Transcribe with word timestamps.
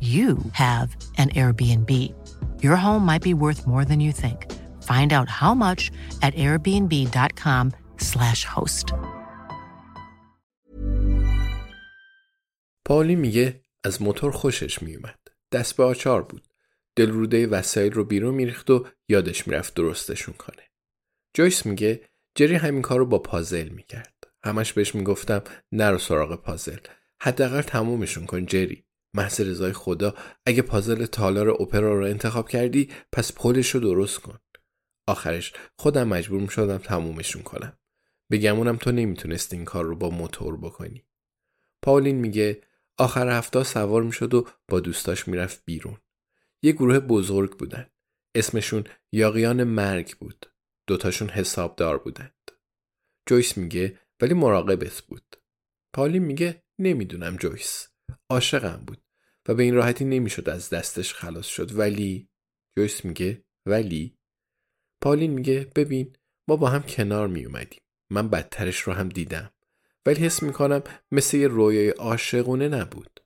you 0.00 0.38
have 0.52 0.96
an 1.16 1.28
Airbnb. 1.40 1.90
Your 2.64 2.76
home 2.76 3.04
might 3.10 3.22
be 3.22 3.34
worth 3.34 3.66
more 3.66 3.84
than 3.84 4.00
you 4.00 4.12
think. 4.12 4.46
Find 4.90 5.12
out 5.12 5.28
how 5.28 5.54
much 5.54 5.90
at 6.26 6.34
airbnb.com/slash 6.34 8.44
host. 8.44 8.94
پاولی 12.84 13.16
میگه 13.16 13.60
از 13.84 14.02
موتور 14.02 14.32
خوشش 14.32 14.82
میومد. 14.82 15.18
دست 15.52 15.76
به 15.76 15.84
آچار 15.84 16.22
بود. 16.22 16.48
دلروده 16.96 17.46
وسایل 17.46 17.92
رو 17.92 18.04
بیرون 18.04 18.34
میریخت 18.34 18.70
و 18.70 18.86
یادش 19.08 19.48
می‌رفت 19.48 19.74
درستشون 19.74 20.34
کنه. 20.34 20.62
جویس 21.34 21.66
میگه 21.66 22.00
جری 22.34 22.54
همین 22.54 22.82
کار 22.82 22.98
رو 22.98 23.06
با 23.06 23.18
پازل 23.18 23.68
می‌کرد. 23.68 24.14
همش 24.44 24.72
بهش 24.72 24.94
می‌گفتم 24.94 25.42
نرو 25.72 25.98
سراغ 25.98 26.42
پازل. 26.42 26.78
حداقل 27.20 27.62
تمومشون 27.62 28.26
کن 28.26 28.46
جری. 28.46 28.84
محض 29.18 29.40
رضای 29.40 29.72
خدا 29.72 30.14
اگه 30.46 30.62
پازل 30.62 31.06
تالار 31.06 31.48
اپرا 31.48 31.98
رو 31.98 32.04
انتخاب 32.04 32.48
کردی 32.48 32.90
پس 33.12 33.32
پلش 33.32 33.74
رو 33.74 33.80
درست 33.80 34.18
کن. 34.18 34.38
آخرش 35.08 35.52
خودم 35.78 36.08
مجبور 36.08 36.48
شدم 36.48 36.78
تمومشون 36.78 37.42
کنم. 37.42 37.78
بگمونم 38.30 38.76
تو 38.76 38.92
نمی‌تونست 38.92 39.52
این 39.52 39.64
کار 39.64 39.84
رو 39.84 39.96
با 39.96 40.10
موتور 40.10 40.56
بکنی. 40.56 41.06
پاولین 41.84 42.16
میگه 42.16 42.60
آخر 42.98 43.28
هفته 43.28 43.64
سوار 43.64 44.02
می‌شد 44.02 44.34
و 44.34 44.46
با 44.68 44.80
دوستاش 44.80 45.28
می‌رفت 45.28 45.62
بیرون. 45.64 45.98
یه 46.62 46.72
گروه 46.72 46.98
بزرگ 46.98 47.58
بودن. 47.58 47.86
اسمشون 48.34 48.84
یاقیان 49.12 49.64
مرگ 49.64 50.16
بود. 50.18 50.46
دوتاشون 50.86 51.28
حسابدار 51.28 51.98
بودند. 51.98 52.50
جویس 53.28 53.58
میگه 53.58 53.98
ولی 54.20 54.34
مراقبت 54.34 55.02
بود. 55.02 55.36
پاولین 55.94 56.22
میگه 56.22 56.62
نمی‌دونم 56.78 57.36
جویس. 57.36 57.88
عاشقم 58.30 58.84
بود. 58.86 59.07
و 59.48 59.54
به 59.54 59.62
این 59.62 59.74
راحتی 59.74 60.04
نمی‌شد 60.04 60.48
از 60.48 60.70
دستش 60.70 61.14
خلاص 61.14 61.46
شد. 61.46 61.78
ولی 61.78 62.28
جویس 62.76 63.04
میگه 63.04 63.44
ولی؟ 63.66 64.18
پالین 65.00 65.30
میگه 65.30 65.72
ببین 65.76 66.16
ما 66.48 66.56
با 66.56 66.68
هم 66.68 66.82
کنار 66.82 67.28
می 67.28 67.44
اومدیم 67.44 67.80
من 68.10 68.28
بدترش 68.28 68.80
رو 68.80 68.92
هم 68.92 69.08
دیدم. 69.08 69.50
ولی 70.06 70.26
حس 70.26 70.42
می‌کنم 70.42 70.82
مثل 71.12 71.36
یه 71.36 71.48
رویای 71.48 71.90
عاشقونه 71.90 72.68
نبود. 72.68 73.20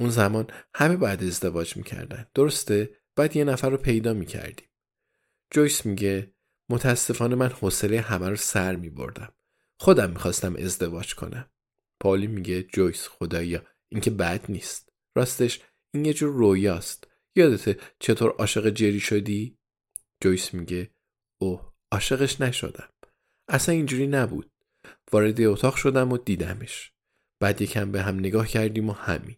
اون 0.00 0.10
زمان 0.10 0.46
همه 0.74 0.96
بعد 0.96 1.24
ازدواج 1.24 1.76
می‌کردن. 1.76 2.26
درسته؟ 2.34 2.90
بعد 3.16 3.36
یه 3.36 3.44
نفر 3.44 3.70
رو 3.70 3.76
پیدا 3.76 4.14
می‌کردیم. 4.14 4.68
جویس 5.50 5.86
میگه 5.86 6.32
متاسفانه 6.68 7.34
من 7.34 7.48
حوصله 7.48 8.00
همه 8.00 8.28
رو 8.28 8.36
سر 8.36 8.76
میبردم. 8.76 9.32
خودم 9.80 10.10
می‌خواستم 10.10 10.56
ازدواج 10.56 11.14
کنم. 11.14 11.50
پالی 12.00 12.26
میگه 12.26 12.62
جویس 12.62 13.08
خدایا 13.08 13.62
این 13.88 14.00
که 14.00 14.10
بد 14.10 14.44
نیست. 14.48 14.92
راستش 15.16 15.60
این 15.94 16.04
یه 16.04 16.14
جور 16.14 16.34
رویاست. 16.34 17.08
یادته 17.36 17.78
چطور 17.98 18.30
عاشق 18.30 18.70
جری 18.70 19.00
شدی؟ 19.00 19.58
جویس 20.22 20.54
میگه 20.54 20.90
اوه 21.40 21.72
عاشقش 21.92 22.40
نشدم. 22.40 22.88
اصلا 23.48 23.74
اینجوری 23.74 24.06
نبود. 24.06 24.50
وارد 25.12 25.40
اتاق 25.40 25.76
شدم 25.76 26.12
و 26.12 26.18
دیدمش. 26.18 26.92
بعد 27.40 27.62
یکم 27.62 27.92
به 27.92 28.02
هم 28.02 28.18
نگاه 28.18 28.48
کردیم 28.48 28.88
و 28.88 28.92
همین. 28.92 29.36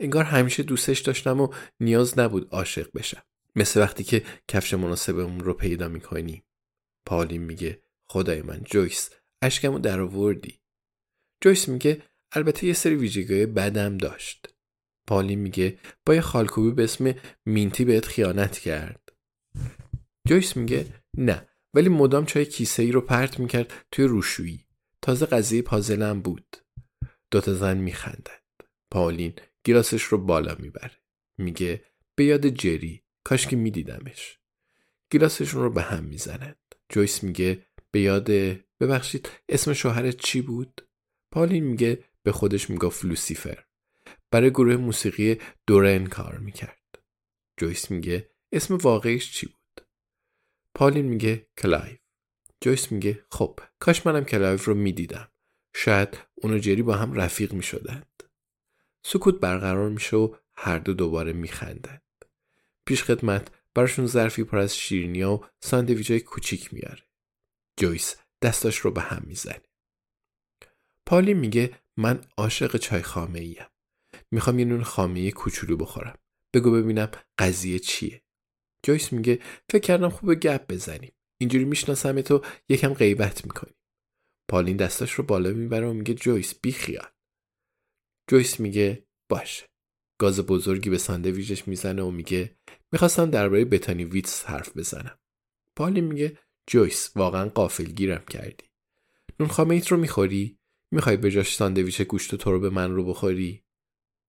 انگار 0.00 0.24
همیشه 0.24 0.62
دوستش 0.62 1.00
داشتم 1.00 1.40
و 1.40 1.54
نیاز 1.80 2.18
نبود 2.18 2.48
عاشق 2.50 2.90
بشم. 2.94 3.22
مثل 3.56 3.80
وقتی 3.80 4.04
که 4.04 4.24
کفش 4.48 4.74
مناسبمون 4.74 5.40
رو 5.40 5.54
پیدا 5.54 5.88
می‌کنیم 5.88 6.44
پالین 7.06 7.42
میگه 7.42 7.82
خدای 8.08 8.42
من 8.42 8.62
جویس 8.64 9.10
اشکمو 9.42 9.78
در 9.78 10.00
آوردی 10.00 10.60
جویس 11.40 11.68
میگه 11.68 12.02
البته 12.32 12.66
یه 12.66 12.72
سری 12.72 12.94
ویژگی 12.94 13.46
بدم 13.46 13.98
داشت. 13.98 14.54
پالی 15.10 15.36
میگه 15.36 15.78
با 16.06 16.14
یه 16.14 16.20
خالکوبی 16.20 16.70
به 16.70 16.84
اسم 16.84 17.14
مینتی 17.46 17.84
بهت 17.84 18.06
خیانت 18.06 18.58
کرد. 18.58 19.12
جویس 20.28 20.56
میگه 20.56 20.86
نه 21.14 21.48
ولی 21.74 21.88
مدام 21.88 22.24
چای 22.24 22.44
کیسه 22.44 22.82
ای 22.82 22.92
رو 22.92 23.00
پرت 23.00 23.40
می‌کرد 23.40 23.72
توی 23.92 24.04
روشویی. 24.04 24.66
تازه 25.02 25.26
قضیه 25.26 25.62
پازلم 25.62 26.20
بود. 26.20 26.56
دوتا 27.30 27.54
زن 27.54 27.76
میخندند. 27.76 28.62
پالین 28.90 29.32
گیلاسش 29.64 30.02
رو 30.02 30.18
بالا 30.18 30.56
می‌بره. 30.58 30.96
میگه 31.38 31.84
به 32.14 32.24
یاد 32.24 32.48
جری. 32.48 33.02
کاش 33.24 33.46
که 33.46 33.56
میدیدمش. 33.56 34.38
گیلاسشون 35.10 35.62
رو 35.62 35.70
به 35.70 35.82
هم 35.82 36.04
می‌زنند. 36.04 36.74
جویس 36.88 37.22
میگه 37.24 37.66
به 37.90 38.00
یاد 38.00 38.30
ببخشید 38.80 39.28
اسم 39.48 39.72
شوهرت 39.72 40.16
چی 40.16 40.40
بود؟ 40.40 40.80
پالین 41.32 41.64
میگه 41.64 42.04
به 42.22 42.32
خودش 42.32 42.70
می‌گفت 42.70 43.04
لوسیفر. 43.04 43.64
برای 44.30 44.50
گروه 44.50 44.76
موسیقی 44.76 45.40
دورن 45.66 46.06
کار 46.06 46.38
می‌کرد. 46.38 46.98
جویس 47.56 47.90
میگه 47.90 48.30
اسم 48.52 48.76
واقعیش 48.76 49.32
چی 49.32 49.46
بود؟ 49.46 49.86
پالین 50.74 51.04
میگه 51.04 51.46
کلایف 51.58 51.98
جویس 52.60 52.92
میگه 52.92 53.24
خب 53.30 53.60
کاش 53.78 54.06
منم 54.06 54.24
کلایف 54.24 54.64
رو 54.64 54.74
می‌دیدم. 54.74 55.28
شاید 55.76 56.18
اونو 56.34 56.58
جری 56.58 56.82
با 56.82 56.96
هم 56.96 57.12
رفیق 57.12 57.52
می‌شدند. 57.52 58.22
سکوت 59.06 59.40
برقرار 59.40 59.88
میشه 59.88 60.16
و 60.16 60.34
هر 60.54 60.78
دو 60.78 60.94
دوباره 60.94 61.32
میخندند. 61.32 62.24
پیش 62.86 63.04
خدمت 63.04 63.50
براشون 63.74 64.06
ظرفی 64.06 64.44
پر 64.44 64.58
از 64.58 64.76
شیرینیا 64.76 65.32
و 65.32 65.44
ساندویچای 65.60 66.20
کوچیک 66.20 66.74
میاره 66.74 67.02
جویس 67.76 68.16
دستاش 68.42 68.78
رو 68.78 68.90
به 68.90 69.00
هم 69.00 69.22
می‌زنه. 69.26 69.62
پالی 71.06 71.34
میگه 71.34 71.78
من 71.96 72.24
عاشق 72.36 72.76
چای 72.76 73.02
خامه 73.02 73.40
ایم. 73.40 73.69
می‌خوام 74.32 74.58
یه 74.58 74.64
نون 74.64 74.82
خامه 74.82 75.30
کوچولو 75.30 75.76
بخورم. 75.76 76.18
بگو 76.54 76.70
ببینم 76.70 77.10
قضیه 77.38 77.78
چیه. 77.78 78.22
جویس 78.82 79.12
میگه 79.12 79.38
فکر 79.70 79.82
کردم 79.82 80.08
خوبه 80.08 80.34
گپ 80.34 80.72
بزنیم. 80.72 81.12
اینجوری 81.40 81.64
می‌شناسم 81.64 82.20
تو 82.20 82.44
یکم 82.68 82.94
غیبت 82.94 83.44
می‌کنی. 83.44 83.74
پالین 84.48 84.76
دستاش 84.76 85.12
رو 85.12 85.24
بالا 85.24 85.50
می‌بره 85.50 85.86
و 85.86 85.92
میگه 85.92 86.14
جویس 86.14 86.54
بی 86.54 86.72
خیال. 86.72 87.08
جویس 88.30 88.60
میگه 88.60 89.06
باشه. 89.28 89.66
گاز 90.20 90.40
بزرگی 90.40 90.90
به 90.90 90.98
ساندویچش 90.98 91.68
می‌زنه 91.68 92.02
و 92.02 92.10
میگه 92.10 92.56
می‌خواستم 92.92 93.30
درباره 93.30 93.64
بتانی 93.64 94.04
ویتس 94.04 94.44
حرف 94.44 94.76
بزنم. 94.76 95.18
پالین 95.76 96.04
میگه 96.04 96.38
جویس 96.66 97.16
واقعا 97.16 97.48
غافلگیرم 97.48 98.24
کردی. 98.30 98.64
نون 99.40 99.48
خامه 99.48 99.74
ایت 99.74 99.88
رو 99.88 99.96
می‌خوری؟ 99.96 100.58
می‌خوای 100.92 101.16
به 101.16 101.30
جاش 101.30 101.56
ساندویچ 101.56 102.02
گوشت 102.02 102.34
و 102.34 102.50
ترب 102.50 102.70
من 102.70 102.92
رو 102.92 103.04
بخوری 103.04 103.64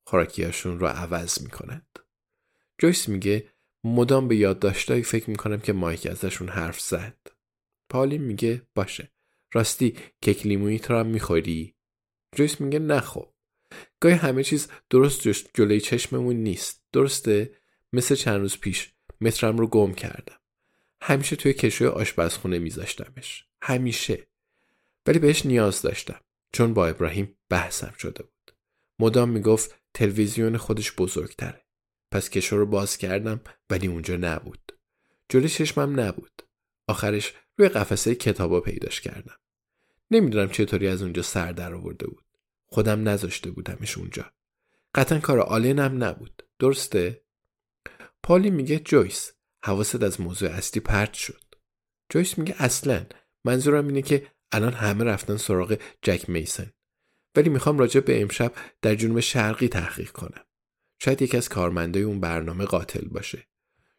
خوراکیاشون 0.04 0.80
رو 0.80 0.88
عوض 0.88 1.42
می‌کنند. 1.42 2.00
جویس 2.78 3.10
میگه 3.10 3.50
مدام 3.84 4.28
به 4.28 4.36
یادداشتایی 4.36 5.04
فکر 5.04 5.30
می‌کنم 5.30 5.60
که 5.60 5.74
مایک 5.74 6.08
ازشون 6.08 6.50
حرف 6.50 6.80
زد. 6.80 7.18
پالین 7.90 8.22
میگه 8.22 8.62
باشه. 8.76 9.12
راستی 9.54 9.98
کیک 10.22 10.46
لیمونی 10.46 10.80
تو 10.80 10.96
هم 10.96 11.08
می‌خوری؟ 11.08 11.76
جویس 12.36 12.62
میگه 12.62 12.80
نه 12.80 13.00
خب. 13.00 13.34
گاهی 14.00 14.16
همه 14.16 14.44
چیز 14.44 14.68
درست 14.90 15.28
جلوی 15.54 15.82
چشممون 15.82 16.36
نیست. 16.36 16.84
درسته؟ 16.92 17.56
مثل 17.94 18.16
چند 18.16 18.40
روز 18.40 18.58
پیش 18.58 18.94
مترم 19.22 19.58
رو 19.58 19.68
گم 19.68 19.94
کردم. 19.94 20.36
همیشه 21.02 21.36
توی 21.36 21.54
کشوی 21.54 21.88
آشپزخونه 21.88 22.60
میذاشتمش. 22.60 23.46
همیشه. 23.62 24.28
ولی 25.06 25.20
بهش 25.20 25.46
نیاز 25.46 25.82
داشتم. 25.82 26.20
چون 26.54 26.74
با 26.74 26.88
ابراهیم 26.88 27.38
بحثم 27.50 27.94
شده 27.98 28.24
بود. 28.24 28.52
مدام 29.00 29.30
می‌گفت 29.30 29.81
تلویزیون 29.94 30.58
خودش 30.58 30.94
بزرگتره. 30.98 31.66
پس 32.12 32.30
کشو 32.30 32.58
رو 32.58 32.66
باز 32.66 32.98
کردم 32.98 33.42
ولی 33.70 33.88
اونجا 33.88 34.18
نبود. 34.18 34.72
جلوی 35.30 35.50
چشمم 35.50 36.00
نبود. 36.00 36.42
آخرش 36.88 37.34
روی 37.58 37.70
قفسه 37.70 38.16
کتابا 38.16 38.62
پیداش 38.62 39.02
کردم. 39.02 39.38
نمی‌دونم 40.12 40.50
چطوری 40.50 40.88
از 40.88 41.02
اونجا 41.02 41.22
سر 41.22 41.52
در 41.52 41.74
آورده 41.74 42.08
بود. 42.08 42.24
خودم 42.68 43.10
نذاشته 43.10 43.52
بودمش 43.52 43.98
اونجا. 43.98 44.32
قطعا 44.96 45.20
کار 45.20 45.40
آلینم 45.40 46.04
نبود. 46.04 46.44
درسته؟ 46.60 47.24
پالی 48.24 48.50
میگه 48.50 48.80
جویس 48.80 49.32
حواست 49.64 50.04
از 50.04 50.22
موضوع 50.22 50.50
اصلی 50.50 50.82
پرت 50.82 51.14
شد. 51.14 51.56
جویس 52.10 52.38
میگه 52.38 52.56
اصلا 52.58 53.06
منظورم 53.46 53.88
اینه 53.88 54.02
که 54.02 54.28
الان 54.52 54.74
همه 54.74 55.04
رفتن 55.04 55.38
سراغ 55.38 55.78
جک 56.02 56.30
میسن. 56.30 56.72
ولی 57.36 57.50
می‌خوام 57.50 57.80
راجع 57.80 58.00
به 58.00 58.22
امشب 58.22 58.54
در 58.82 58.96
جنوب 58.96 59.20
شرقی 59.20 59.68
تحقیق 59.68 60.12
کنم. 60.12 60.46
شاید 61.00 61.22
یکی 61.22 61.38
از 61.38 61.50
کارمندای 61.50 62.04
اون 62.04 62.20
برنامه 62.20 62.66
قاتل 62.66 63.08
باشه. 63.08 63.48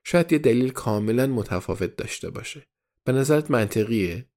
شاید 0.05 0.32
یه 0.32 0.38
دلیل 0.38 0.70
کاملا 0.70 1.26
متفاوت 1.26 1.96
داشته 1.96 2.31
باشه. 2.31 2.67
به 3.05 3.12
نظرت 3.12 3.50
منطقیه؟ 3.50 4.29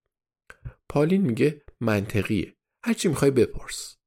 پالین 0.89 1.21
میگه 1.21 1.61
منطقیه. 1.81 2.55
هرچی 2.83 3.07
می‌خوای 3.07 3.31
بپرس. 3.31 3.97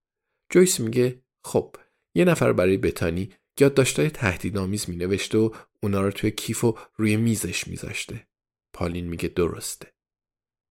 جویس 0.51 0.81
میگه 0.81 1.23
خب 1.45 1.77
یه 2.15 2.25
نفر 2.25 2.53
برای 2.53 2.77
بتانی 2.77 3.31
یادداشتای 3.61 4.11
تهدیدآمیز 4.11 4.91
مینوشته 4.91 5.39
و 5.39 5.51
اونا 5.83 6.01
رو 6.01 6.11
توی 6.11 6.31
کیف 6.31 6.65
و 6.65 6.79
روی 6.97 7.17
میزش 7.17 7.69
میذاشته. 7.69 8.29
پالین 8.73 9.09
میگه 9.09 9.29
درسته. 9.29 9.95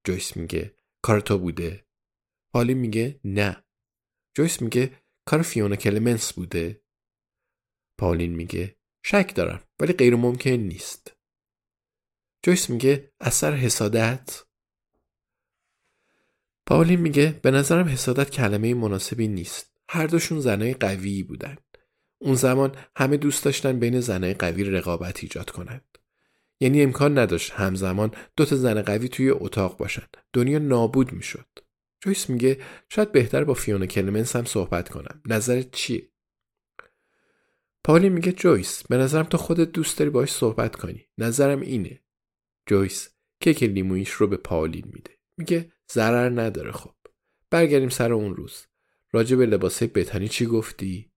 جویس 0.04 0.38
میگه 0.38 0.75
کار 1.02 1.19
تو 1.19 1.38
بوده؟ 1.38 1.86
پالین 2.54 2.78
میگه 2.78 3.19
نه. 3.24 3.64
جویس 4.38 4.62
میگه 4.62 4.92
کار 5.25 5.42
فیونا 5.42 5.75
کلمنس 5.75 6.34
بوده؟ 6.34 6.81
پالین 7.98 8.36
میگه 8.36 8.75
شک 9.04 9.36
دارم 9.36 9.63
ولی 9.80 9.94
غیر 9.94 10.16
ممکن 10.16 10.50
نیست. 10.50 11.16
جویس 12.44 12.69
میگه 12.69 13.12
از 13.19 13.31
سر 13.31 13.54
حسادت؟ 13.54 14.44
پاولین 16.66 17.00
میگه 17.00 17.39
به 17.42 17.51
نظرم 17.51 17.88
حسادت 17.88 18.30
کلمه 18.30 18.74
مناسبی 18.74 19.28
نیست. 19.28 19.72
هر 19.89 20.07
دوشون 20.07 20.40
زنای 20.40 20.74
قوی 20.74 21.24
بودن. 21.24 21.57
اون 22.18 22.36
زمان 22.36 22.75
همه 22.95 23.18
دوست 23.18 23.45
داشتن 23.45 23.80
بین 23.80 24.00
زنای 24.00 24.33
قوی 24.33 24.63
رقابت 24.63 25.24
ایجاد 25.24 25.50
کنند. 25.50 25.98
یعنی 26.60 26.83
امکان 26.83 27.18
نداشت 27.18 27.51
همزمان 27.51 28.12
دو 28.36 28.45
تا 28.45 28.56
زن 28.56 28.81
قوی 28.81 29.10
توی 29.10 29.30
اتاق 29.30 29.78
باشن. 29.78 30.07
دنیا 30.33 30.60
نابود 30.60 31.13
می‌شد. 31.13 31.67
جویس 32.01 32.29
میگه 32.29 32.63
شاید 32.89 33.11
بهتر 33.11 33.44
با 33.44 33.53
فیونا 33.53 33.85
کلمنس 33.85 34.35
هم 34.35 34.45
صحبت 34.45 34.89
کنم. 34.89 35.21
نظرت 35.25 35.71
چیه؟ 35.71 36.09
پالی 37.83 38.09
میگه 38.09 38.31
جویس 38.31 38.83
به 38.83 38.97
نظرم 38.97 39.25
تو 39.25 39.38
خودت 39.38 39.71
دوست 39.71 39.97
داری 39.97 40.09
باش 40.09 40.31
صحبت 40.31 40.75
کنی. 40.75 41.07
نظرم 41.17 41.61
اینه. 41.61 42.03
جویس 42.65 43.09
کیک 43.39 43.63
لیمویش 43.63 44.09
رو 44.09 44.27
به 44.27 44.38
پاولین 44.38 44.85
میده. 44.94 45.17
میگه 45.38 45.71
ضرر 45.91 46.41
نداره 46.41 46.71
خب. 46.71 46.94
برگردیم 47.49 47.89
سر 47.89 48.13
اون 48.13 48.35
روز. 48.35 48.65
راجع 49.11 49.38
به 49.38 49.45
لباسه 49.45 49.88
بتانی 49.88 50.27
چی 50.27 50.45
گفتی؟ 50.45 51.11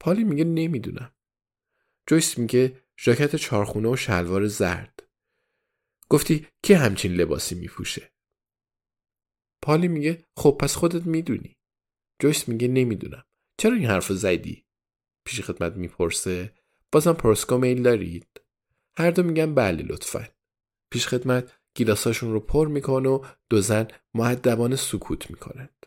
پالی 0.00 0.24
میگه 0.24 0.44
نمی‌دونم. 0.44 1.12
جویس 2.06 2.38
میگه 2.38 2.82
ژاکت 2.98 3.36
چارخونه 3.36 3.88
و 3.88 3.96
شلوار 3.96 4.46
زرد. 4.46 5.08
گفتی 6.08 6.46
کی 6.62 6.74
همچین 6.74 7.14
لباسی 7.14 7.54
میپوشه؟ 7.54 8.11
پالی 9.62 9.88
میگه 9.88 10.24
خب 10.36 10.56
پس 10.60 10.76
خودت 10.76 11.06
می‌دونی. 11.06 11.56
جویس 12.18 12.48
میگه 12.48 12.68
نمی‌دونم. 12.68 13.24
چرا 13.58 13.74
این 13.74 13.86
حرف 13.86 14.12
زدی؟ 14.12 14.64
پیش 15.24 15.40
خدمت 15.40 15.76
می‌پرسه 15.76 16.52
بازم 16.92 17.12
پرسکو 17.12 17.58
میل 17.58 17.82
دارید؟ 17.82 18.40
هر 18.98 19.10
دو 19.10 19.22
میگن 19.22 19.54
بله 19.54 19.82
لطفا. 19.82 20.28
پیش 20.92 21.06
خدمت 21.06 21.52
گیلاساشون 21.74 22.32
رو 22.32 22.40
پر 22.40 22.68
می‌کنه 22.68 23.08
و 23.08 23.24
دو 23.50 23.60
زن 23.60 23.88
معدبانه 24.14 24.76
سکوت 24.76 25.30
می‌کنند. 25.30 25.86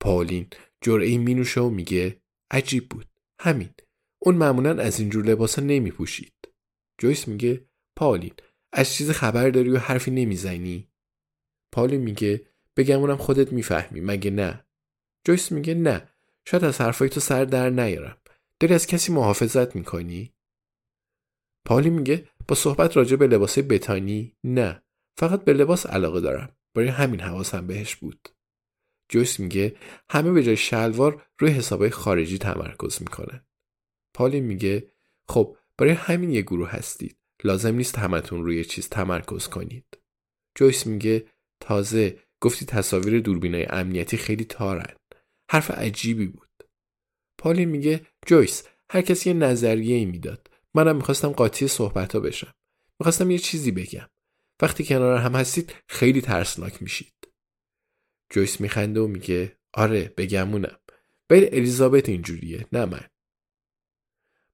پاولین 0.00 0.46
جرعه 0.80 1.18
مینوشه 1.18 1.60
و 1.60 1.70
میگه 1.70 2.22
عجیب 2.50 2.88
بود. 2.88 3.06
همین. 3.40 3.70
اون 4.18 4.34
معمولا 4.34 4.82
از 4.82 5.00
اینجور 5.00 5.24
لباسا 5.24 5.62
نمیپوشید. 5.62 6.34
جویس 6.98 7.28
میگه 7.28 7.64
پاولین 7.96 8.32
از 8.72 8.94
چیز 8.94 9.10
خبر 9.10 9.50
داری 9.50 9.70
و 9.70 9.78
حرفی 9.78 10.10
نمی‌زنی؟ 10.10 10.88
پاولین 11.72 12.00
میگه 12.00 12.51
بگم 12.76 12.98
اونم 13.00 13.16
خودت 13.16 13.52
می‌فهمی 13.52 14.00
مگه 14.00 14.30
نه؟ 14.30 14.66
جویس 15.24 15.52
میگه 15.52 15.74
نه. 15.74 16.08
شاید 16.44 16.64
از 16.64 16.80
حرفای 16.80 17.08
تو 17.08 17.20
سر 17.20 17.44
در 17.44 17.70
نیارم. 17.70 18.16
داری 18.60 18.74
از 18.74 18.86
کسی 18.86 19.12
محافظت 19.12 19.76
می‌کنی؟ 19.76 20.34
پالی 21.64 21.90
میگه 21.90 22.28
با 22.48 22.54
صحبت 22.54 22.96
راجع 22.96 23.16
به 23.16 23.26
لباس 23.26 23.58
بتانی 23.58 24.36
نه 24.44 24.82
فقط 25.16 25.44
به 25.44 25.52
لباس 25.52 25.86
علاقه 25.86 26.20
دارم 26.20 26.56
برای 26.74 26.88
همین 26.88 27.20
حواسم 27.20 27.66
بهش 27.66 27.96
بود 27.96 28.28
جویس 29.08 29.40
میگه 29.40 29.76
همه 30.10 30.32
به 30.32 30.42
جای 30.42 30.56
شلوار 30.56 31.26
روی 31.38 31.50
حسابهای 31.50 31.90
خارجی 31.90 32.38
تمرکز 32.38 33.02
می‌کنن 33.02 33.46
پالی 34.14 34.40
میگه 34.40 34.92
خب 35.28 35.56
برای 35.78 35.92
همین 35.92 36.30
یه 36.30 36.42
گروه 36.42 36.70
هستید 36.70 37.18
لازم 37.44 37.74
نیست 37.74 37.98
همتون 37.98 38.44
روی 38.44 38.64
چیز 38.64 38.88
تمرکز 38.88 39.48
کنید 39.48 39.98
جویس 40.54 40.86
میگه 40.86 41.26
تازه 41.60 42.18
گفتی 42.42 42.66
تصاویر 42.66 43.20
دوربینای 43.20 43.64
امنیتی 43.64 44.16
خیلی 44.16 44.44
تارن. 44.44 44.94
حرف 45.50 45.70
عجیبی 45.70 46.26
بود. 46.26 46.48
پالی 47.38 47.66
میگه 47.66 48.06
جویس 48.26 48.68
هر 48.90 49.02
کسی 49.02 49.30
یه 49.30 49.36
نظریه 49.36 49.96
ای 49.96 50.04
می‌داد. 50.04 50.50
منم 50.74 50.96
می‌خواستم 50.96 51.28
قاطی 51.28 51.68
صحبت 51.68 52.14
ها 52.14 52.20
بشم. 52.20 52.54
می‌خواستم 53.00 53.30
یه 53.30 53.38
چیزی 53.38 53.70
بگم. 53.70 54.08
وقتی 54.62 54.84
کنار 54.84 55.18
هم 55.18 55.34
هستید 55.34 55.74
خیلی 55.88 56.20
ترسناک 56.20 56.82
میشید. 56.82 57.28
جویس 58.30 58.60
میخنده 58.60 59.00
و 59.00 59.06
میگه 59.06 59.58
آره 59.74 60.14
بگمونم 60.16 60.78
ولی 61.30 61.46
الیزابت 61.46 62.08
اینجوریه 62.08 62.66
نه 62.72 62.84
من. 62.84 63.04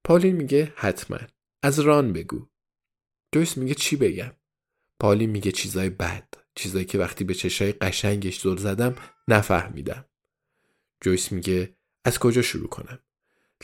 پالین 0.03 0.35
میگه 0.35 0.73
حتما. 0.75 1.19
از 1.63 1.79
ران 1.79 2.13
بگو. 2.13 2.47
جویس 3.33 3.57
میگه 3.57 3.75
چی 3.75 3.95
بگم؟ 3.95 4.31
پالین 4.99 5.29
میگه 5.29 5.51
چیزای 5.51 5.89
بد. 5.89 6.27
چیزایی 6.59 6.85
که 6.85 6.97
وقتی 6.97 7.23
به 7.23 7.33
چشای 7.33 7.71
قشنگش 7.71 8.41
زل 8.41 8.57
زدم 8.57 8.95
نفهمیدم. 9.27 10.05
جویس 11.01 11.31
میگه 11.31 11.75
از 12.05 12.19
کجا 12.19 12.41
شروع 12.41 12.67
کنم؟ 12.67 12.99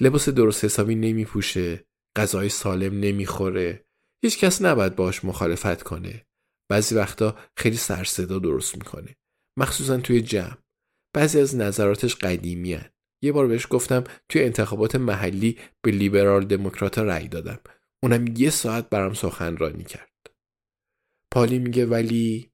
لباس 0.02 0.30
درست 0.30 0.66
حسابی 0.66 0.96
نمیپوشه 0.96 1.86
غذای 2.16 2.50
سالم 2.50 3.00
نمی‌خوره 3.00 3.86
هیچ 4.24 4.40
کس 4.40 4.62
نباید 4.62 4.96
باش 4.96 5.26
مخالفت 5.26 5.84
کنه. 5.84 6.26
بعضی 6.70 6.96
وقتا 6.96 7.38
خیلی 7.58 7.78
سرصدا 7.78 8.40
درست 8.40 8.76
می‌کنه. 8.78 9.16
مخصوصا 9.58 9.98
توی 9.98 10.22
جمع. 10.22 10.58
بعضی 11.14 11.40
از 11.40 11.56
نظراتش 11.56 12.16
قدیمی 12.16 12.74
هن. 12.74 12.90
یه 13.22 13.32
بار 13.32 13.48
بهش 13.48 13.68
گفتم 13.70 14.04
توی 14.30 14.44
انتخابات 14.44 14.96
محلی 14.96 15.58
به 15.82 15.92
لیبرال 15.92 16.46
دموکرات 16.46 16.98
رأی 16.98 17.28
دادم. 17.28 17.60
اونم 18.04 18.26
یه 18.38 18.50
ساعت 18.50 18.90
برام 18.90 19.14
سخنرانی 19.14 19.84
کرد. 19.84 20.12
پالی 21.32 21.60
میگه 21.60 21.86
ولی 21.86 22.52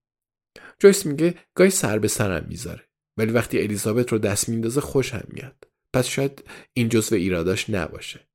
جویس 0.80 1.06
میگه 1.06 1.36
گاهی 1.56 1.70
سر 1.70 2.00
به 2.00 2.08
سرم 2.08 2.46
می‌ذاره 2.50 2.88
ولی 3.18 3.32
وقتی 3.32 3.62
الیزابت 3.62 4.12
رو 4.12 4.18
دست 4.18 4.50
میندازه 4.50 4.82
خوشم 4.82 5.28
میاد. 5.28 5.68
پس 5.94 6.08
شاید 6.08 6.44
این 6.74 6.90
جزو 6.90 7.16
ایراداش 7.16 7.70
نباشه. 7.70 8.28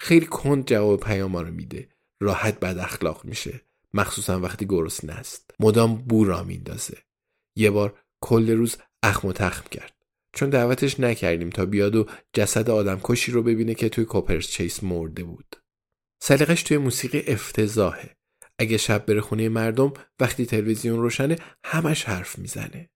خیلی 0.00 0.26
کند 0.26 0.66
جواب 0.66 1.00
پیام 1.00 1.36
رو 1.36 1.50
میده. 1.50 1.88
راحت 2.20 2.60
بد 2.60 2.78
اخلاق 2.78 3.24
میشه. 3.24 3.60
مخصوصا 3.94 4.40
وقتی 4.40 4.66
گرسنه 4.66 5.12
است. 5.12 5.50
مدام 5.60 5.94
بو 5.96 6.24
را 6.24 6.42
میندازه. 6.42 6.98
یه 7.56 7.70
بار 7.70 8.00
کل 8.20 8.50
روز 8.50 8.76
اخم 9.02 9.28
و 9.28 9.32
تخم 9.32 9.68
کرد. 9.70 9.96
چون 10.32 10.50
دعوتش 10.50 11.00
نکردیم 11.00 11.50
تا 11.50 11.66
بیاد 11.66 11.96
و 11.96 12.06
جسد 12.32 12.70
آدم 12.70 13.00
کشی 13.04 13.32
رو 13.32 13.42
ببینه 13.42 13.74
که 13.74 13.88
توی 13.88 14.04
کوپرس 14.04 14.48
چیس 14.48 14.84
مرده 14.84 15.24
بود. 15.24 15.56
سلیقش 16.22 16.62
توی 16.62 16.78
موسیقی 16.78 17.32
افتضاحه. 17.32 18.15
اگه 18.58 18.76
شب 18.76 19.06
بره 19.06 19.20
خونه 19.20 19.48
مردم 19.48 19.92
وقتی 20.20 20.46
تلویزیون 20.46 20.98
روشنه 20.98 21.36
همش 21.64 22.04
حرف 22.04 22.38
می‌زنه. 22.38 22.90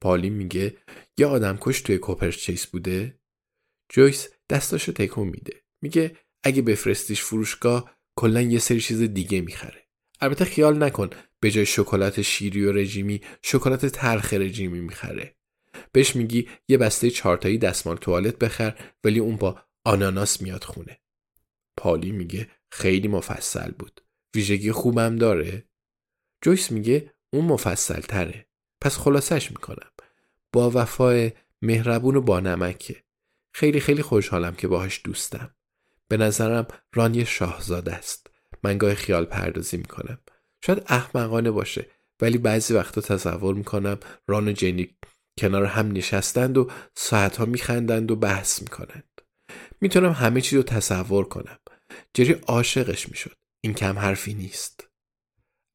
پالی 0.00 0.30
میگه 0.30 0.76
یه 1.18 1.26
آدم 1.26 1.58
کش 1.60 1.80
توی 1.80 1.98
کوپرس 1.98 2.36
چیس 2.36 2.66
بوده؟ 2.66 3.20
جویس 3.88 4.28
دستاشو 4.50 4.92
تکون 4.92 5.28
میده. 5.28 5.62
میگه 5.82 6.16
اگه 6.42 6.62
بفرستیش 6.62 7.22
فروشگاه 7.22 7.96
کلا 8.16 8.40
یه 8.40 8.58
سری 8.58 8.80
چیز 8.80 9.02
دیگه 9.02 9.40
می‌خره. 9.40 9.88
البته 10.20 10.44
خیال 10.44 10.82
نکن 10.82 11.10
به 11.40 11.50
جای 11.50 11.66
شکلات 11.66 12.22
شیری 12.22 12.64
و 12.64 12.72
رژیمی 12.72 13.20
شکلات 13.42 13.86
تلخ 13.86 14.34
رژیمی 14.34 14.80
می‌خره. 14.80 15.36
بهش 15.92 16.16
میگی 16.16 16.48
یه 16.68 16.78
بسته 16.78 17.10
چارتایی 17.10 17.58
دستمال 17.58 17.96
توالت 17.96 18.38
بخر 18.38 18.78
ولی 19.04 19.18
اون 19.18 19.36
با 19.36 19.62
آناناس 19.84 20.42
میاد 20.42 20.64
خونه. 20.64 21.00
پالی 21.76 22.12
میگه 22.12 22.50
خیلی 22.70 23.08
مفصل 23.08 23.70
بود. 23.70 24.00
ویژگی 24.34 24.72
خوبم 24.72 25.16
داره؟ 25.16 25.64
جویس 26.42 26.70
میگه 26.70 27.10
اون 27.32 27.44
مفصل 27.44 28.00
تره 28.00 28.46
پس 28.80 28.98
خلاصش 28.98 29.50
می‌کنم. 29.50 29.90
با 30.52 30.70
وفای 30.74 31.32
مهربون 31.62 32.16
و 32.16 32.20
با 32.20 32.40
نمکه. 32.40 33.02
خیلی 33.54 33.80
خیلی 33.80 34.02
خوشحالم 34.02 34.54
که 34.54 34.68
باهاش 34.68 35.00
دوستم. 35.04 35.54
به 36.08 36.16
نظرم 36.16 36.66
ران 36.94 37.14
یه 37.14 37.24
شاهزاده 37.24 37.92
است. 37.92 38.30
من 38.62 38.78
گاه 38.78 38.94
خیال 38.94 39.24
پردازی 39.24 39.76
می‌کنم. 39.76 40.18
شاید 40.64 40.82
احمقانه 40.86 41.50
باشه 41.50 41.86
ولی 42.20 42.38
بعضی 42.38 42.74
وقتا 42.74 43.00
تصور 43.00 43.54
می‌کنم 43.54 43.98
ران 44.28 44.48
و 44.48 44.52
جنی 44.52 44.96
کنار 45.38 45.64
هم 45.64 45.92
نشستند 45.92 46.58
و 46.58 46.70
ساعتها 46.94 47.44
میخندند 47.44 48.10
و 48.10 48.16
بحث 48.16 48.62
می‌کنند. 48.62 49.20
می‌تونم 49.80 50.12
همه 50.12 50.40
چیز 50.40 50.56
رو 50.56 50.62
تصور 50.62 51.28
کنم. 51.28 51.58
جری 52.14 52.32
عاشقش 52.32 53.08
می‌شد. 53.08 53.36
این 53.60 53.74
کم 53.74 53.98
حرفی 53.98 54.34
نیست. 54.34 54.88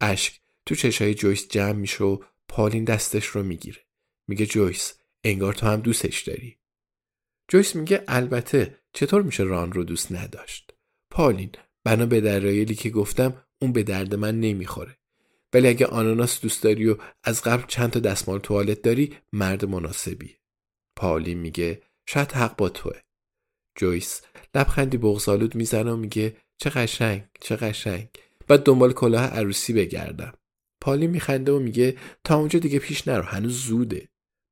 اشک 0.01 0.41
تو 0.65 0.75
چشای 0.75 1.13
جویس 1.13 1.47
جمع 1.47 1.71
میشه 1.71 2.03
و 2.03 2.23
پالین 2.47 2.83
دستش 2.83 3.25
رو 3.25 3.43
می‌گیره. 3.43 3.85
میگه 4.27 4.45
جویس 4.45 4.93
انگار 5.23 5.53
تو 5.53 5.65
هم 5.65 5.81
دوستش 5.81 6.21
داری. 6.21 6.57
جویس 7.47 7.75
میگه 7.75 8.03
البته 8.07 8.79
چطور 8.93 9.21
میشه 9.21 9.43
ران 9.43 9.71
رو 9.71 9.83
دوست 9.83 10.11
نداشت؟ 10.11 10.73
پالین 11.09 11.51
بنا 11.83 12.05
به 12.05 12.21
درایلی 12.21 12.75
که 12.75 12.89
گفتم 12.89 13.43
اون 13.61 13.73
به 13.73 13.83
درد 13.83 14.15
من 14.15 14.39
نمی‌خوره. 14.39 14.97
ولی 15.53 15.67
اگه 15.67 15.85
آناناس 15.85 16.41
دوست 16.41 16.63
داری 16.63 16.89
و 16.89 16.97
از 17.23 17.41
قبل 17.41 17.63
چند 17.67 17.89
تا 17.91 17.99
دستمال 17.99 18.39
توالت 18.39 18.81
داری 18.81 19.17
مرد 19.33 19.65
مناسبی. 19.65 20.37
پالین 20.95 21.37
میگه 21.37 21.81
شاید 22.05 22.31
حق 22.31 22.55
با 22.55 22.69
توه. 22.69 22.99
جویس 23.75 24.21
لبخندی 24.55 24.97
بغزالود 24.97 25.55
می‌زنه 25.55 25.91
و 25.91 25.95
میگه 25.95 26.37
چه 26.57 26.69
قشنگ 26.69 27.23
چه 27.41 27.55
قشنگ. 27.55 28.07
بعد 28.47 28.63
دنبال 28.63 28.93
کلاه 28.93 29.25
عروسی 29.25 29.73
بگردم. 29.73 30.33
پالی 30.81 31.07
میخنده 31.07 31.51
و 31.51 31.59
میگه 31.59 31.97
تا 32.23 32.35
اونجا 32.35 32.59
دیگه 32.59 32.79
پیش 32.79 33.07
نرو 33.07 33.23
هنوز 33.23 33.63
زوده. 33.63 34.09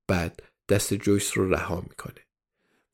بعد 0.07 0.43
دست 0.69 0.93
جویس 0.93 1.38
رو 1.38 1.50
رها 1.50 1.81
می‌کنه. 1.81 2.25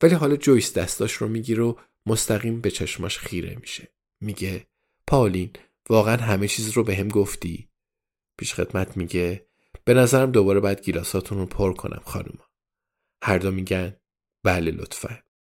ولی 0.02 0.14
حالا 0.14 0.36
جویس 0.36 0.72
دستاش 0.72 1.12
رو 1.12 1.28
می‌گیره 1.28 1.62
و 1.62 1.74
مستقیم 2.06 2.60
به 2.60 2.70
چشماش 2.70 3.18
خیره 3.18 3.56
میشه. 3.60 3.88
میگه 4.20 4.66
پالین 5.06 5.50
واقعا 5.88 6.16
همه 6.16 6.48
چیز 6.48 6.70
رو 6.70 6.84
به 6.84 6.96
هم 6.96 7.08
گفتی؟ 7.08 7.68
پیش 8.38 8.54
خدمت 8.54 8.96
میگه 8.96 9.46
به 9.84 9.94
نظرم 9.94 10.30
دوباره 10.30 10.60
باید 10.60 10.82
گیلاساتون 10.82 11.38
رو 11.38 11.46
پر 11.46 11.72
کنم 11.72 12.02
خانوما. 12.04 12.48
هر 13.22 13.38
دو 13.38 13.50
میگن 13.50 13.96
بله 14.44 14.70
لطفا. 14.70 15.22